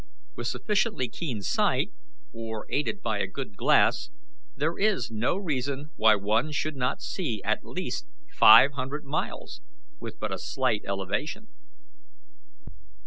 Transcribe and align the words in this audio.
With 0.35 0.47
sufficiently 0.47 1.07
keen 1.09 1.43
sight, 1.43 1.91
or 2.33 2.65
aided 2.71 3.03
by 3.03 3.19
a 3.19 3.27
good 3.27 3.55
glass, 3.55 4.09
there 4.55 4.75
is 4.79 5.11
no 5.11 5.37
reason 5.37 5.91
why 5.95 6.15
one 6.15 6.51
should 6.51 6.75
not 6.75 7.03
see 7.03 7.39
at 7.45 7.63
least 7.63 8.07
five 8.33 8.71
hundred 8.71 9.05
miles, 9.05 9.61
with 9.99 10.19
but 10.19 10.31
a 10.33 10.39
slight 10.39 10.81
elevation." 10.85 11.49